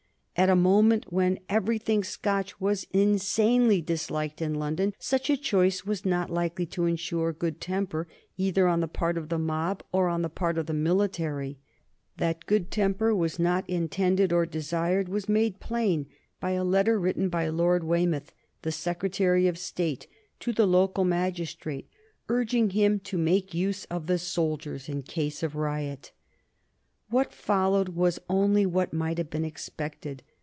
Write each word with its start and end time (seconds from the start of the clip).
At 0.37 0.49
a 0.49 0.55
moment 0.55 1.13
when 1.13 1.37
everything 1.49 2.03
Scotch 2.03 2.59
was 2.59 2.87
insanely 2.91 3.79
disliked 3.79 4.41
in 4.41 4.55
London 4.55 4.95
such 4.97 5.29
a 5.29 5.37
choice 5.37 5.85
was 5.85 6.03
not 6.03 6.31
likely 6.31 6.65
to 6.67 6.85
insure 6.87 7.31
good 7.31 7.59
temper 7.61 8.07
either 8.37 8.67
on 8.67 8.79
the 8.79 8.87
part 8.87 9.19
of 9.19 9.29
the 9.29 9.37
mob 9.37 9.83
or 9.91 10.07
on 10.07 10.23
the 10.23 10.29
part 10.31 10.57
of 10.57 10.65
the 10.65 10.73
military. 10.73 11.59
That 12.17 12.47
good 12.47 12.71
temper 12.71 13.13
was 13.13 13.37
not 13.37 13.69
intended 13.69 14.33
or 14.33 14.47
desired 14.47 15.09
was 15.09 15.29
made 15.29 15.59
plain 15.59 16.07
by 16.39 16.51
a 16.51 16.63
letter 16.63 16.99
written 16.99 17.29
by 17.29 17.47
Lord 17.49 17.83
Weymouth, 17.83 18.31
the 18.63 18.71
Secretary 18.71 19.45
of 19.47 19.59
State, 19.59 20.07
to 20.39 20.51
the 20.53 20.65
local 20.65 21.05
magistrate, 21.05 21.87
urging 22.29 22.71
him 22.71 22.99
to 23.01 23.17
make 23.19 23.53
use 23.53 23.85
of 23.91 24.07
the 24.07 24.17
soldiers 24.17 24.89
in 24.89 24.95
any 24.95 25.03
case 25.03 25.43
of 25.43 25.55
riot. 25.55 26.13
What 27.11 27.33
followed 27.33 27.89
was 27.89 28.19
only 28.29 28.65
what 28.65 28.93
might 28.93 29.17
have 29.19 29.29
been 29.29 29.43
expected. 29.45 30.23